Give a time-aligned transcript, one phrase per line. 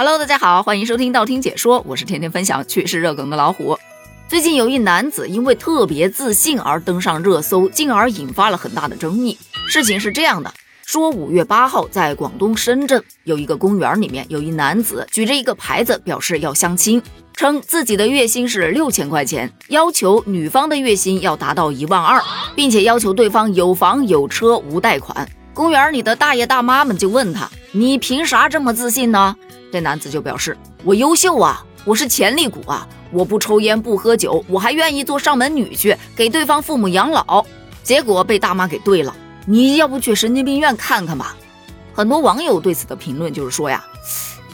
[0.00, 3.76] Hello，大家好，欢迎收听道听解说，我是天天分享趣事热梗的老虎。
[4.28, 9.36] 最近有一男子因为特别自信而登上热搜，进而引发了很大的争议。
[9.66, 10.54] 事情是这样的，
[10.86, 17.02] 说五月八号在广东深圳有一个公园里面，有一男子举着一个牌子表示要相亲，
[17.34, 22.22] 称自己的月薪是六千块钱，要求女方的月薪要达到一万二，
[22.54, 25.28] 并且要求对方有房有车无贷款。
[25.52, 29.34] 公园里的大爷大妈们就问他：“你凭啥这么自信呢？”
[29.70, 37.44] 这男子就表示：“我优秀啊，我是潜力股啊，我不抽烟不喝酒，我还愿意做上门女婿，给对方父母养老。”
[37.84, 39.14] 结果被大妈给怼了
[39.46, 41.36] ：“你要不去神经病院看看吧？”
[41.94, 43.84] 很多网友对此的评论就是说呀：“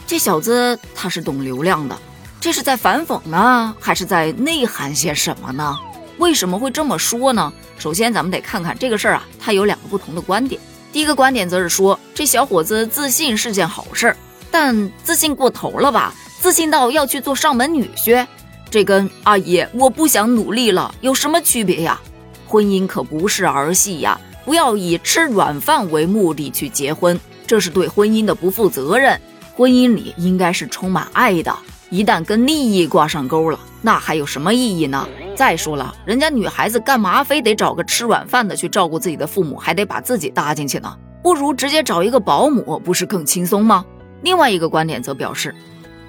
[0.07, 1.97] 这小子他是懂流量的，
[2.41, 5.77] 这是在反讽呢，还是在内涵些什么呢？
[6.17, 7.51] 为什么会这么说呢？
[7.77, 10.59] 首先，咱们得看看这个事儿啊，他有两个不同的观点。
[10.93, 14.17] 第一个观点则是说，这小伙子自信是件好事儿。
[14.57, 16.13] 但自信过头了吧？
[16.39, 18.25] 自信到要去做上门女婿，
[18.69, 21.99] 这跟阿姨我不想努力了有什么区别呀？
[22.47, 24.17] 婚姻可不是儿戏呀！
[24.45, 29.19] 不要以吃软饭为目的去结婚，这是对婚姻的不负责任。
[29.57, 31.53] 婚姻里应该是充满爱的，
[31.89, 35.05] 一旦跟利益挂上钩了，那还有什么意义呢？
[35.35, 40.95] 再说了，人家女孩子干嘛非得找个吃软饭的去照顾自己的父母，还得把自己搭进去呢？
[41.21, 43.83] 不如直接找一个保姆，不是更轻松吗？
[44.21, 45.53] 另外一个观点则表示，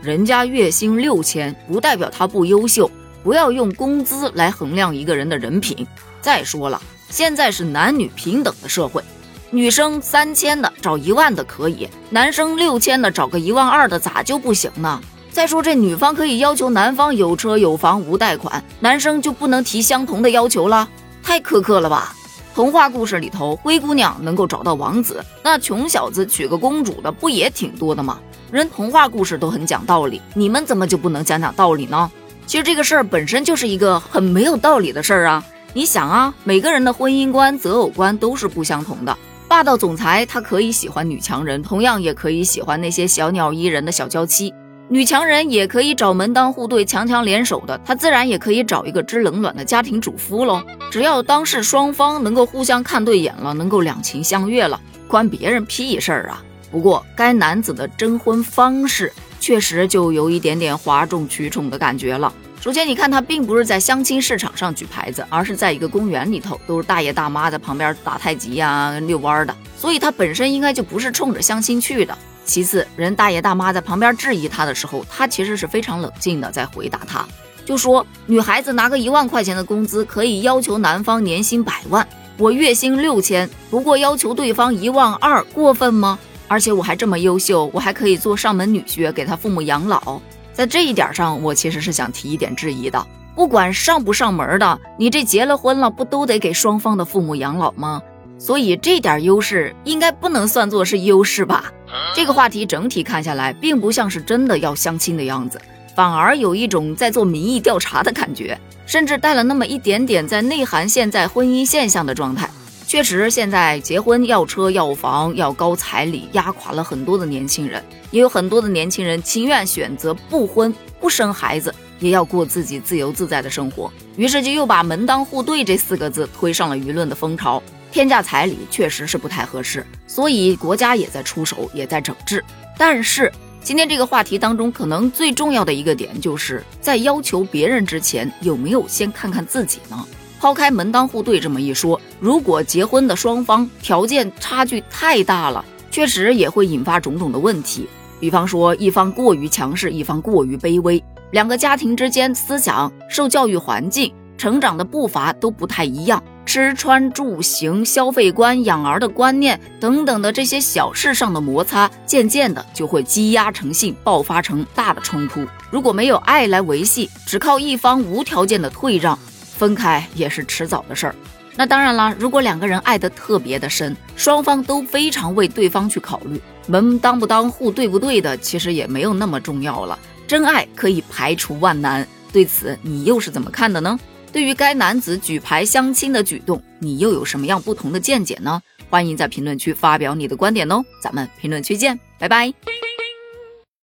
[0.03, 2.91] 人家月薪六千不代表他不优秀，
[3.23, 5.87] 不要用工资来衡量一个人的人品。
[6.21, 9.03] 再说了，现在是男女平等的社会，
[9.51, 15.01] 女生三千的找一万的可以，男生六千的找个一万二的咋就不行呢？
[15.31, 20.89] 再说这女方可以要求男方有车有房无贷款，男生就不能提相同的要求了？
[21.23, 22.15] 太苛刻了吧？
[22.57, 28.19] 童话故事里头，灰姑娘能够找到王子，那穷小子娶个公主的不也挺多的吗？
[28.51, 32.11] 人童话故事都很讲道理，你们怎么就不能讲讲道理呢？
[32.47, 35.45] 其实这个事儿本身就是一个很没有道理的事儿啊！
[35.75, 39.14] 你想啊，每个人的婚姻观、择偶观都是不相同的。
[39.47, 44.55] 霸道总裁他可以喜欢女强人，同样也可以喜欢那些小鸟依人的小娇妻。
[44.89, 50.63] 女强人也可以找门当户对、强强联手的，她自然也可以找一个知冷暖的家庭主夫喽。
[50.92, 56.41] 只要当事双方能够互相看对眼了，能够两情相悦了，关别人屁事儿啊！
[56.70, 62.33] 不过该男子的征婚方式确实就有一点点哗众取宠的感觉了。
[62.61, 72.17] 首先，你看他并不是在相亲市场上举牌子，而是在一个公园里头，都是大爷大妈在旁边打太极呀、遛弯的，所以他本身应该就不是冲着相亲去的。
[72.46, 77.27] 其次，人大爷大妈在旁边质疑他的时候，他其实是非常冷静的在回答他，
[77.64, 82.06] 就说女孩子拿个一万块钱的工资，可以要求男方年薪百万，
[82.39, 86.18] 我月薪六千，不过要求对方一万二，过分吗？
[86.48, 90.20] 而且我还这么优秀，我还可以做上门女婿，给他父母养老，
[90.52, 93.05] 在这一点上，我其实是想提一点质疑的。
[93.35, 98.01] 不管上不上门的，你这结了婚了，不都得给双方的父母养老吗？
[98.39, 101.73] 所以这点优势应该不能算作是优势吧？
[102.14, 105.61] 这个话题整体看下来，并不像是真的要相亲的样子，
[105.95, 112.48] 反而有一种在做民意调查的感觉，甚至带了那么一点点在内涵现在婚姻现象的状态。
[112.86, 117.83] 确实，现在结婚要车要房要高彩礼，压垮了很多的年轻人，
[118.13, 123.91] 也有很多的年轻人情愿选择不婚不生孩子，也要过自己自由自在的生活。
[124.17, 127.61] 于是就又把门当户对这四个字推上了舆论的风潮。
[127.92, 132.44] 天价彩礼确实是不太合适，所以国家也在出手，也在整治。
[132.79, 133.32] 但是
[133.62, 140.05] 今天这个话题当中，可能最重要的一个点，就是在要求别人之前，有没有先看看自己呢？
[140.38, 147.88] 抛开门当户对这么一说，如果结婚的双方条件差距太大了，确实也会引发种种的问题。
[148.20, 156.23] 比方说，一方过于强势，一方过于卑微，两个家庭之间思想、受教育环境、成长的步伐都不太一样。
[156.46, 165.44] 吃穿住行、消费观、养儿的观念等等的这些小事上的摩擦，渐渐的就会积压成性，爆发成大的冲突。
[165.71, 171.15] 如果没有爱来维系，只靠一方无条件的退让，分开也是迟早的事儿。
[171.56, 179.99] 那当然了，如果两个人爱得特别的深，双方都非常为对方去考虑，门当不当户对不对的，其实也没有那么重要了。
[180.26, 182.06] 真爱可以排除万难。
[182.32, 183.99] 对此，你又是怎么看的呢？
[184.37, 188.61] 对于该男子举牌相亲的举动，你又有什么样不同的见解呢？
[188.91, 192.53] 欢迎在评论区发表你的观点哦，咱们评论区见，拜拜。